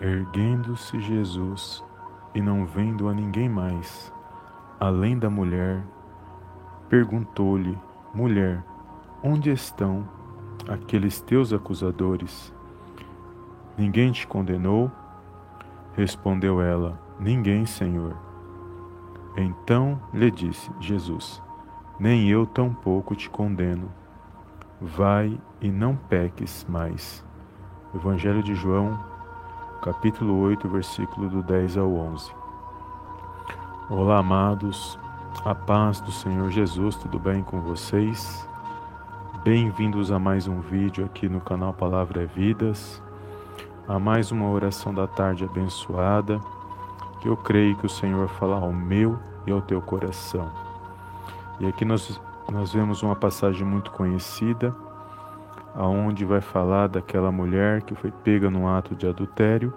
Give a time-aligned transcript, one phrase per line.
[0.00, 1.84] Erguendo-se Jesus
[2.34, 4.10] e não vendo a ninguém mais,
[4.78, 5.82] além da mulher,
[6.88, 7.78] perguntou-lhe:
[8.14, 8.64] Mulher,
[9.22, 10.08] onde estão
[10.66, 12.50] aqueles teus acusadores?
[13.76, 14.90] Ninguém te condenou?
[15.94, 18.16] Respondeu ela: Ninguém, Senhor.
[19.36, 21.42] Então lhe disse Jesus:
[21.98, 23.90] Nem eu tampouco te condeno.
[24.80, 27.22] Vai e não peques mais.
[27.94, 28.98] Evangelho de João,
[29.82, 32.30] capítulo 8, versículo do 10 ao 11.
[33.88, 34.98] Olá, amados,
[35.42, 38.46] a paz do Senhor Jesus, tudo bem com vocês?
[39.42, 43.02] Bem-vindos a mais um vídeo aqui no canal Palavra é Vidas,
[43.88, 46.38] a mais uma oração da tarde abençoada,
[47.22, 50.52] que eu creio que o Senhor fala ao meu e ao teu coração.
[51.58, 52.20] E aqui nós,
[52.52, 54.76] nós vemos uma passagem muito conhecida,
[55.74, 59.72] aonde vai falar daquela mulher que foi pega no ato de adultério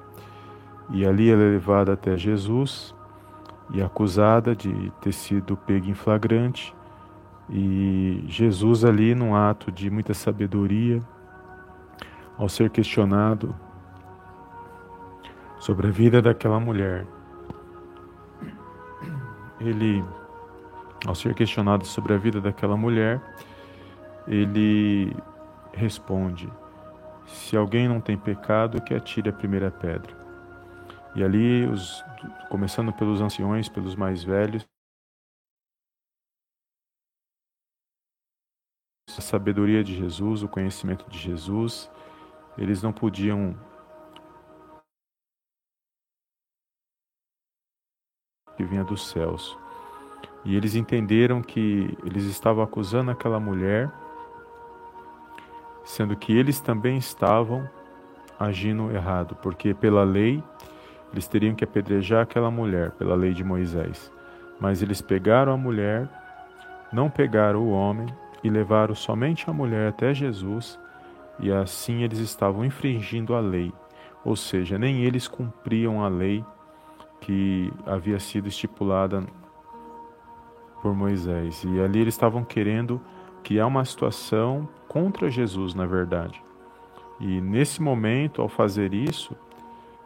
[0.89, 2.95] e ali ela é levada até Jesus
[3.71, 6.76] e acusada de ter sido pega em flagrante
[7.49, 11.01] e Jesus ali num ato de muita sabedoria
[12.37, 13.55] ao ser questionado
[15.59, 17.05] sobre a vida daquela mulher
[19.59, 20.03] ele
[21.05, 23.21] ao ser questionado sobre a vida daquela mulher
[24.27, 25.15] ele
[25.74, 26.52] responde:
[27.26, 30.15] Se alguém não tem pecado, que atire a primeira pedra.
[31.15, 32.04] E ali, os,
[32.49, 34.65] começando pelos anciões, pelos mais velhos,
[39.15, 41.90] a sabedoria de Jesus, o conhecimento de Jesus,
[42.58, 43.55] eles não podiam
[48.58, 49.58] que vinha dos céus.
[50.46, 53.91] E eles entenderam que eles estavam acusando aquela mulher
[55.84, 57.67] sendo que eles também estavam
[58.39, 60.43] agindo errado, porque pela lei
[61.12, 64.12] eles teriam que apedrejar aquela mulher, pela lei de Moisés.
[64.59, 66.09] Mas eles pegaram a mulher,
[66.91, 68.08] não pegaram o homem
[68.44, 70.80] e levaram somente a mulher até Jesus,
[71.40, 73.72] e assim eles estavam infringindo a lei,
[74.25, 76.44] ou seja, nem eles cumpriam a lei
[77.22, 79.24] que havia sido estipulada
[80.81, 81.63] por Moisés.
[81.63, 83.00] E ali eles estavam querendo
[83.44, 86.40] que há uma situação contra Jesus, na verdade.
[87.20, 89.36] E nesse momento, ao fazer isso,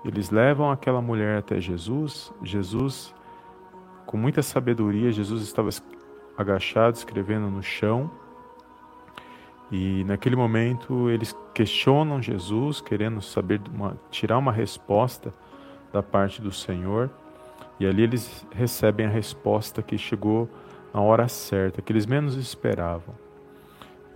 [0.06, 2.32] eles levam aquela mulher até Jesus.
[2.42, 3.14] Jesus,
[4.06, 5.70] com muita sabedoria, Jesus estava
[6.38, 8.10] agachado, escrevendo no chão.
[9.70, 15.34] E naquele momento eles questionam Jesus, querendo saber uma, tirar uma resposta
[15.92, 17.10] da parte do Senhor.
[17.78, 20.50] E ali eles recebem a resposta que chegou
[20.94, 23.27] na hora certa, que eles menos esperavam.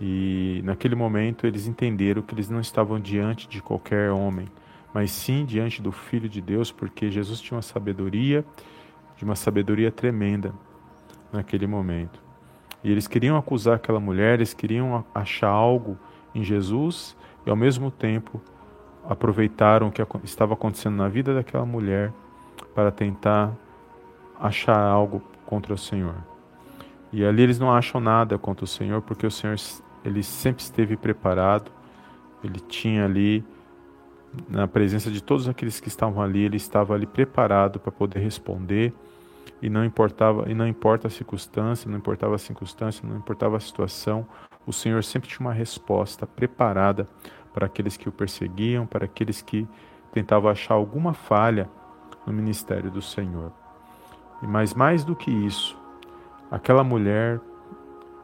[0.04, 4.48] E naquele momento eles entenderam que eles não estavam diante de qualquer homem,
[4.92, 8.44] mas sim diante do Filho de Deus, porque Jesus tinha uma sabedoria,
[9.16, 10.52] de uma sabedoria tremenda
[11.32, 12.20] naquele momento.
[12.82, 15.96] E eles queriam acusar aquela mulher, eles queriam achar algo
[16.34, 18.42] em Jesus e ao mesmo tempo
[19.08, 22.12] aproveitaram o que estava acontecendo na vida daquela mulher
[22.74, 23.52] para tentar
[24.40, 26.16] achar algo contra o Senhor.
[27.12, 29.56] E ali eles não acham nada contra o Senhor, porque o Senhor
[30.04, 31.70] ele sempre esteve preparado,
[32.42, 33.44] ele tinha ali,
[34.48, 38.92] na presença de todos aqueles que estavam ali, ele estava ali preparado para poder responder
[39.60, 43.60] e não importava e não importa a circunstância, não importava a circunstância, não importava a
[43.60, 44.26] situação,
[44.66, 47.08] o Senhor sempre tinha uma resposta preparada
[47.52, 49.68] para aqueles que o perseguiam, para aqueles que
[50.12, 51.68] tentavam achar alguma falha
[52.26, 53.52] no ministério do Senhor.
[54.42, 55.78] Mais mais do que isso,
[56.50, 57.40] aquela mulher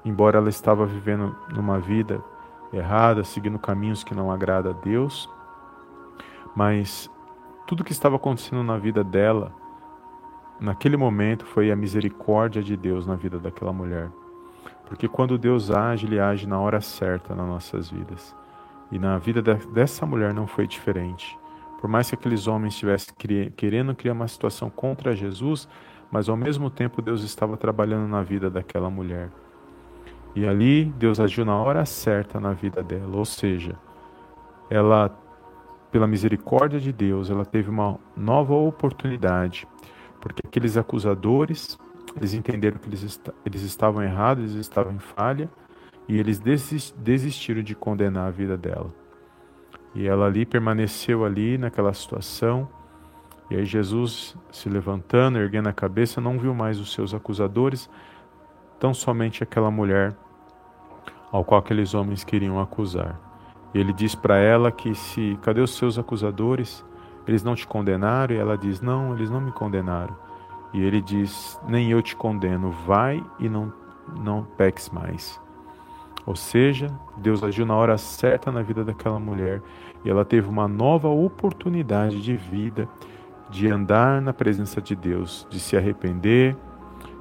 [0.09, 2.23] embora ela estava vivendo numa vida
[2.73, 5.29] errada, seguindo caminhos que não agrada a Deus,
[6.55, 7.11] mas
[7.67, 9.53] tudo que estava acontecendo na vida dela,
[10.59, 14.11] naquele momento, foi a misericórdia de Deus na vida daquela mulher.
[14.87, 18.35] Porque quando Deus age, Ele age na hora certa nas nossas vidas.
[18.91, 21.39] E na vida dessa mulher não foi diferente.
[21.79, 23.15] Por mais que aqueles homens estivessem
[23.55, 25.69] querendo criar uma situação contra Jesus,
[26.11, 29.31] mas ao mesmo tempo Deus estava trabalhando na vida daquela mulher.
[30.39, 33.75] E ali Deus agiu na hora certa na vida dela, ou seja,
[34.71, 35.11] ela,
[35.91, 39.67] pela misericórdia de Deus, ela teve uma nova oportunidade,
[40.21, 41.77] porque aqueles acusadores,
[42.17, 45.51] eles entenderam que eles, est eles estavam errados, eles estavam em falha,
[46.07, 46.41] e eles
[46.97, 48.95] desistiram de condenar a vida dela.
[49.93, 52.69] E ela ali permaneceu ali naquela situação,
[53.51, 57.91] e aí Jesus se levantando, erguendo a cabeça, não viu mais os seus acusadores,
[58.79, 60.15] tão somente aquela mulher
[61.31, 63.21] ao qual aqueles homens queriam acusar.
[63.75, 66.85] E ele diz para ela que se cadê os seus acusadores?
[67.27, 68.35] Eles não te condenaram?
[68.35, 70.17] E ela diz: Não, eles não me condenaram.
[70.73, 73.73] E ele diz: Nem eu te condeno, vai e não,
[74.21, 75.41] não peques mais.
[76.25, 79.63] Ou seja, Deus agiu na hora certa na vida daquela mulher
[80.05, 82.89] e ela teve uma nova oportunidade de vida,
[83.49, 86.57] de andar na presença de Deus, de se arrepender,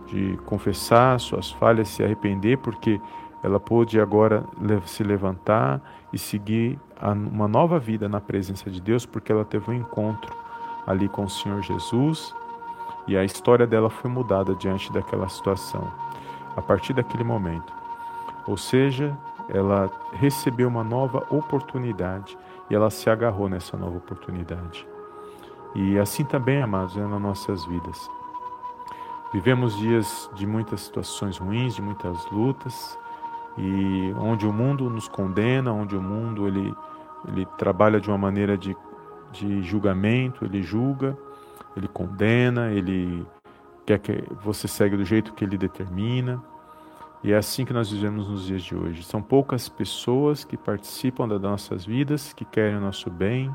[0.08, 3.00] de confessar suas falhas, se arrepender, porque
[3.44, 4.44] ela pôde agora
[4.86, 5.82] se levantar
[6.12, 6.80] e seguir
[7.32, 10.36] uma nova vida na presença de Deus, porque ela teve um encontro
[10.86, 12.34] ali com o Senhor Jesus
[13.08, 15.90] e a história dela foi mudada diante daquela situação,
[16.56, 17.74] a partir daquele momento.
[18.46, 19.18] Ou seja,
[19.50, 22.38] ela recebeu uma nova oportunidade
[22.70, 24.86] e ela se agarrou nessa nova oportunidade.
[25.74, 28.10] E assim também, amados, é nas nossas vidas.
[29.34, 32.98] Vivemos dias de muitas situações ruins, de muitas lutas,
[33.58, 36.74] e onde o mundo nos condena, onde o mundo ele,
[37.28, 38.76] ele trabalha de uma maneira de,
[39.32, 41.18] de julgamento, ele julga,
[41.76, 43.26] ele condena, ele
[43.86, 46.42] quer que você segue do jeito que ele determina.
[47.24, 49.02] E é assim que nós vivemos nos dias de hoje.
[49.04, 53.54] São poucas pessoas que participam das nossas vidas, que querem o nosso bem,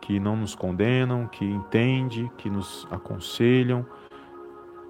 [0.00, 3.86] que não nos condenam, que entendem, que nos aconselham,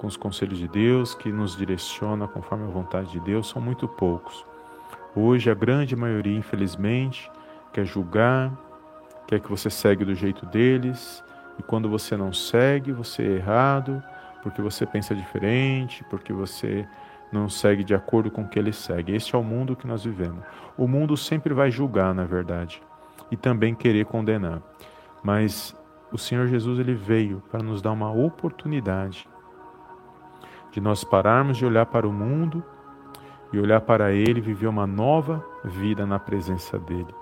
[0.02, 3.87] com os conselhos de Deus, que nos direciona conforme a vontade de Deus, são muito
[3.87, 4.44] poucos.
[5.14, 7.31] Hoje a grande maioria, infelizmente,
[7.72, 8.50] quer julgar,
[9.28, 11.22] quer que você segue do jeito deles,
[11.56, 14.02] e quando você não segue, você é errado,
[14.43, 16.84] porque você pensa diferente, porque você
[17.31, 19.14] não segue de acordo com o que ele segue.
[19.14, 20.43] Este é o mundo que nós vivemos.
[20.76, 22.82] O mundo sempre vai julgar, na verdade,
[23.31, 24.60] e também querer condenar.
[25.22, 25.76] Mas
[26.10, 29.31] o Senhor Jesus ele veio para nos dar uma oportunidade
[30.73, 32.65] de nós pararmos de olhar para o mundo
[33.53, 37.15] e olhar para Ele e viver uma nova vida na presença dEle.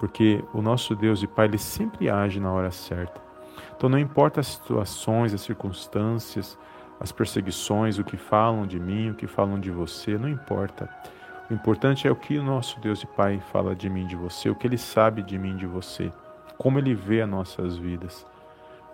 [0.00, 3.22] Porque o nosso Deus e Pai, Ele sempre age na hora certa.
[3.76, 6.58] Então não importa as situações, as circunstâncias,
[6.98, 10.88] as perseguições, o que falam de mim, o que falam de você, não importa.
[11.50, 14.48] O importante é o que o nosso Deus e Pai fala de mim, de você,
[14.48, 16.10] o que Ele sabe de mim, de você,
[16.56, 18.26] como Ele vê as nossas vidas.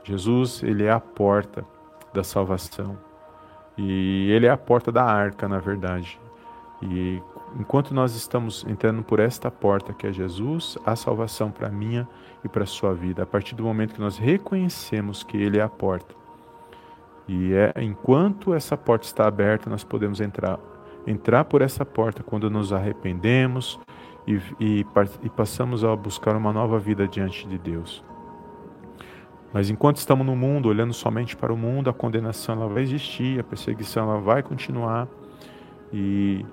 [0.03, 1.65] Jesus, Ele é a porta
[2.13, 3.10] da salvação.
[3.83, 6.21] E ele é a porta da arca, na verdade.
[6.83, 7.23] E
[7.59, 12.07] enquanto nós estamos entrando por esta porta que é Jesus, há salvação para a minha
[12.45, 13.23] e para a sua vida.
[13.23, 16.15] A partir do momento que nós reconhecemos que ele é a porta.
[17.27, 20.59] E é enquanto essa porta está aberta, nós podemos entrar
[21.07, 23.81] entrar por essa porta quando nos arrependemos
[24.27, 24.87] e, e,
[25.23, 28.05] e passamos a buscar uma nova vida diante de Deus.
[29.53, 33.41] Mas enquanto estamos no mundo, olhando somente para o mundo, a condenação ela vai existir,
[33.41, 35.09] a perseguição ela vai continuar
[35.93, 36.47] e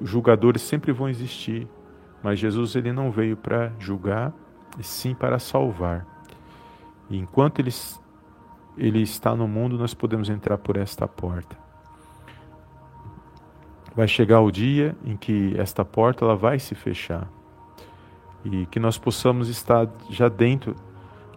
[0.00, 1.66] julgadores sempre vão existir.
[2.22, 4.32] Mas Jesus ele não veio para julgar,
[4.78, 6.06] e sim para salvar.
[7.10, 7.70] E enquanto ele,
[8.76, 11.56] ele está no mundo, nós podemos entrar por esta porta.
[13.94, 17.28] Vai chegar o dia em que esta porta ela vai se fechar
[18.44, 20.74] e que nós possamos estar já dentro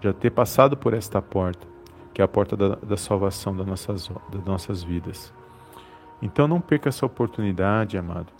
[0.02, 1.68] já ter passado por esta porta,
[2.14, 5.34] que é a porta da, da salvação das nossas, das nossas vidas.
[6.22, 8.32] Então não perca essa oportunidade, amado.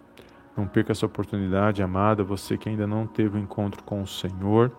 [0.56, 4.72] Não perca essa oportunidade, amada, você que ainda não teve um encontro com o Senhor,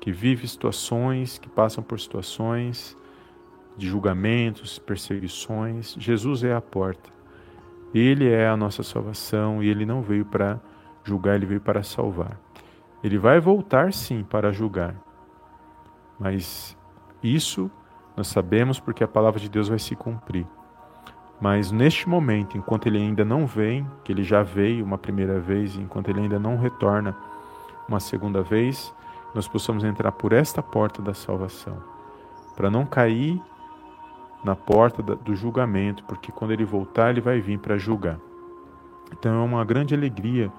[0.00, 2.96] que vive situações, que passam por situações
[3.76, 5.94] de julgamentos, perseguições.
[5.98, 7.10] Jesus é a porta.
[7.94, 10.60] Ele é a nossa salvação e ele não veio para
[11.04, 12.38] julgar, ele veio para salvar.
[13.02, 14.94] Ele vai voltar sim para julgar,
[16.22, 16.76] mas
[17.20, 17.68] isso
[18.16, 20.46] nós sabemos porque a palavra de Deus vai se cumprir.
[21.40, 25.74] Mas neste momento, enquanto ele ainda não vem, que ele já veio uma primeira vez,
[25.74, 27.16] enquanto ele ainda não retorna
[27.88, 28.94] uma segunda vez,
[29.34, 31.82] nós possamos entrar por esta porta da salvação,
[32.54, 33.42] para não cair
[34.44, 38.20] na porta do julgamento, porque quando ele voltar, ele vai vir para julgar.
[39.12, 40.52] Então é uma grande alegria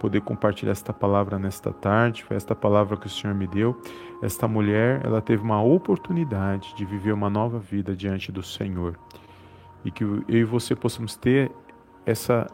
[0.00, 2.24] poder compartilhar esta palavra nesta tarde.
[2.24, 3.78] Foi esta palavra que o Senhor me deu.
[4.22, 8.98] Esta mulher, ela teve uma oportunidade de viver uma nova vida diante do Senhor.
[9.84, 11.52] E que eu e você possamos ter
[12.06, 12.46] essa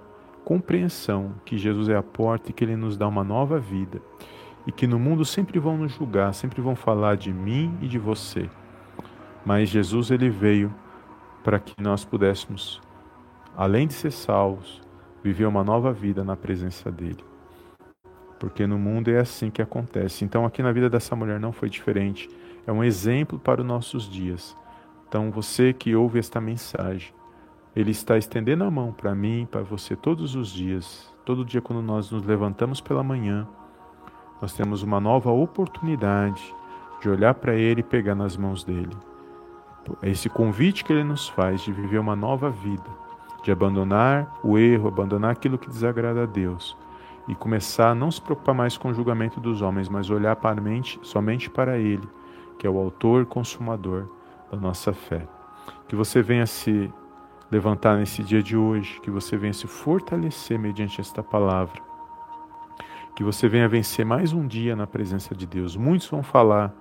[0.45, 4.03] compreensão que Jesus é a porta e que ele nos dá uma nova vida.
[4.67, 7.99] E que no mundo sempre vão nos julgar, sempre vão falar de mim e de
[7.99, 8.51] você.
[9.45, 10.75] Mas Jesus ele veio
[11.45, 12.83] para que nós pudéssemos,
[13.57, 14.83] além de ser salvos,
[15.23, 17.25] viver uma nova vida na presença dele
[18.39, 20.25] porque no mundo é assim que acontece.
[20.25, 22.29] Então, aqui na vida dessa mulher não foi diferente.
[22.67, 24.57] É um exemplo para os nossos dias.
[25.09, 27.13] Então, você que ouve esta mensagem,
[27.75, 31.13] ele está estendendo a mão para mim, para você todos os dias.
[31.25, 33.47] Todo dia, quando nós nos levantamos pela manhã,
[34.41, 36.43] nós temos uma nova oportunidade
[37.01, 38.97] de olhar para Ele e pegar nas mãos dele.
[40.03, 42.91] É esse convite que Ele nos faz de viver uma nova vida,
[43.43, 46.77] de abandonar o erro, abandonar aquilo que desagrada a Deus
[47.29, 50.61] e começar a não se preocupar mais com o julgamento dos homens, mas olhar para
[50.61, 52.09] mente, somente para Ele,
[52.59, 54.07] que é o autor e consumador
[54.51, 55.27] da nossa fé.
[55.89, 56.93] Que você venha se
[57.51, 61.81] levantar nesse dia de hoje, que você venha se fortalecer mediante esta palavra,
[63.15, 65.75] que você venha vencer mais um dia na presença de Deus.
[65.77, 66.73] Muitos vão falar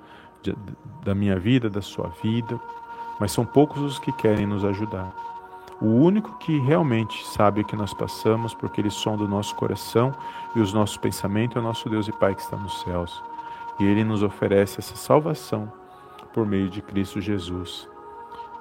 [0.41, 0.55] de,
[1.03, 2.59] da minha vida, da sua vida,
[3.19, 5.34] mas são poucos os que querem nos ajudar.
[5.81, 10.13] O único que realmente sabe o que nós passamos, porque Ele sonda o nosso coração
[10.55, 13.21] e os nossos pensamentos, é o nosso Deus e Pai que está nos céus.
[13.79, 15.71] E Ele nos oferece essa salvação
[16.33, 17.89] por meio de Cristo Jesus.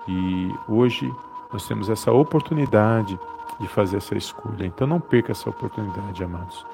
[0.09, 1.11] E hoje
[1.53, 3.19] nós temos essa oportunidade
[3.61, 4.67] de fazer essa escolha.
[4.67, 6.67] Então não perca essa oportunidade, amados.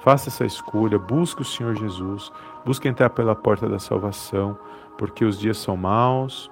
[0.00, 2.30] Faça essa escolha, busque o Senhor Jesus,
[2.64, 4.58] busque entrar pela porta da salvação,
[4.98, 6.50] porque os dias são maus,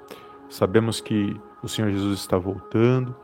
[0.48, 3.14] sabemos que o Senhor Jesus está voltando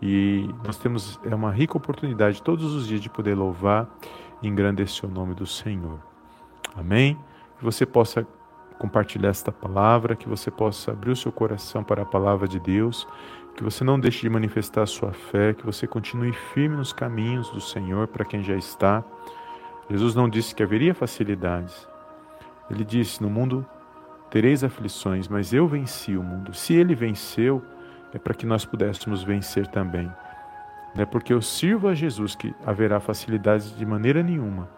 [0.00, 3.88] e nós temos é uma rica oportunidade todos os dias de poder louvar
[4.42, 5.98] e engrandecer o nome do Senhor.
[6.76, 7.18] Amém?
[7.58, 8.26] Que você possa
[8.78, 13.06] compartilhar esta palavra, que você possa abrir o seu coração para a palavra de Deus,
[13.56, 17.48] que você não deixe de manifestar a sua fé, que você continue firme nos caminhos
[17.50, 19.04] do Senhor para quem já está.
[19.88, 21.86] Jesus não disse que haveria facilidades.
[22.70, 23.64] Ele disse: No mundo
[24.30, 26.52] tereis aflições, mas eu venci o mundo.
[26.52, 27.62] Se ele venceu,
[28.14, 30.10] é para que nós pudéssemos vencer também.
[30.96, 34.68] É porque eu sirvo a Jesus que haverá facilidades de maneira nenhuma.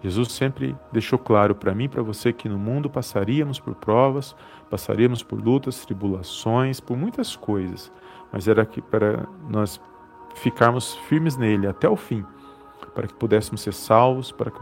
[0.00, 4.36] Jesus sempre deixou claro para mim e para você que no mundo passaríamos por provas,
[4.70, 7.90] passaríamos por lutas, tribulações, por muitas coisas,
[8.30, 9.80] mas era que para nós
[10.34, 12.24] ficarmos firmes nele até o fim,
[12.94, 14.60] para que pudéssemos ser salvos, para que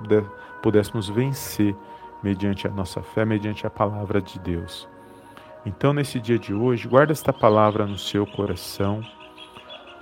[0.62, 1.76] pudéssemos vencer
[2.22, 4.88] mediante a nossa fé, mediante a palavra de Deus.
[5.64, 9.00] Então, nesse dia de hoje, guarda esta palavra no seu coração.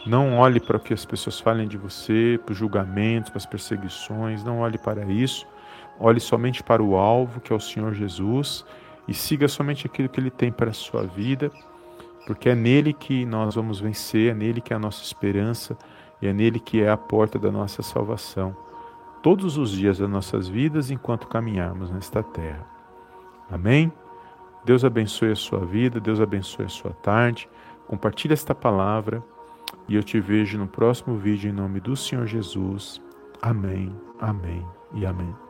[0.07, 3.47] Não olhe para o que as pessoas falem de você, para os julgamentos, para as
[3.47, 4.43] perseguições.
[4.43, 5.47] Não olhe para isso.
[5.99, 8.64] Olhe somente para o alvo, que é o Senhor Jesus,
[9.07, 11.50] e siga somente aquilo que Ele tem para a sua vida,
[12.26, 15.76] porque é nele que nós vamos vencer, é nele que é a nossa esperança
[16.23, 18.57] e é nele que é a porta da nossa salvação,
[19.23, 22.67] todos os dias das nossas vidas enquanto caminharmos nesta terra.
[23.50, 23.93] Amém?
[24.64, 27.49] Deus abençoe a sua vida, Deus abençoe a sua tarde.
[27.87, 29.23] Compartilhe esta palavra
[29.88, 33.00] e eu te vejo no próximo vídeo em nome do Senhor Jesus.
[33.43, 34.64] Amém, amém
[34.95, 35.50] e amém.